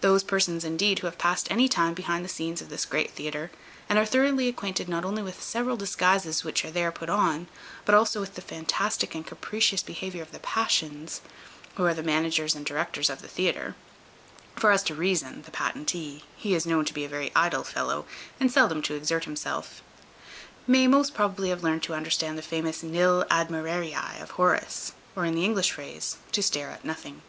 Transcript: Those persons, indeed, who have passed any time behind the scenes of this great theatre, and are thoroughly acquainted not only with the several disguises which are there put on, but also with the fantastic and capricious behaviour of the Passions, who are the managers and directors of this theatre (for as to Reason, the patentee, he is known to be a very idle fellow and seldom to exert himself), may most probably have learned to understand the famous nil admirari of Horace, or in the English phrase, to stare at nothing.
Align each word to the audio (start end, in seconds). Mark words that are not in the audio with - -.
Those 0.00 0.24
persons, 0.24 0.64
indeed, 0.64 0.98
who 0.98 1.06
have 1.06 1.18
passed 1.18 1.48
any 1.52 1.68
time 1.68 1.94
behind 1.94 2.24
the 2.24 2.28
scenes 2.28 2.60
of 2.60 2.68
this 2.68 2.84
great 2.84 3.12
theatre, 3.12 3.52
and 3.88 3.96
are 3.96 4.04
thoroughly 4.04 4.48
acquainted 4.48 4.88
not 4.88 5.04
only 5.04 5.22
with 5.22 5.36
the 5.36 5.44
several 5.44 5.76
disguises 5.76 6.42
which 6.42 6.64
are 6.64 6.70
there 6.72 6.90
put 6.90 7.08
on, 7.08 7.46
but 7.84 7.94
also 7.94 8.18
with 8.18 8.34
the 8.34 8.40
fantastic 8.40 9.14
and 9.14 9.24
capricious 9.24 9.84
behaviour 9.84 10.20
of 10.20 10.32
the 10.32 10.40
Passions, 10.40 11.20
who 11.76 11.84
are 11.84 11.94
the 11.94 12.02
managers 12.02 12.56
and 12.56 12.66
directors 12.66 13.08
of 13.08 13.22
this 13.22 13.30
theatre 13.30 13.76
(for 14.56 14.72
as 14.72 14.82
to 14.82 14.96
Reason, 14.96 15.42
the 15.42 15.52
patentee, 15.52 16.24
he 16.36 16.52
is 16.56 16.66
known 16.66 16.84
to 16.84 16.92
be 16.92 17.04
a 17.04 17.08
very 17.08 17.30
idle 17.36 17.62
fellow 17.62 18.04
and 18.40 18.50
seldom 18.50 18.82
to 18.82 18.94
exert 18.96 19.26
himself), 19.26 19.80
may 20.66 20.88
most 20.88 21.14
probably 21.14 21.50
have 21.50 21.62
learned 21.62 21.84
to 21.84 21.94
understand 21.94 22.36
the 22.36 22.42
famous 22.42 22.82
nil 22.82 23.24
admirari 23.30 23.92
of 24.20 24.30
Horace, 24.32 24.94
or 25.14 25.24
in 25.24 25.36
the 25.36 25.44
English 25.44 25.70
phrase, 25.70 26.16
to 26.32 26.42
stare 26.42 26.70
at 26.70 26.84
nothing. 26.84 27.22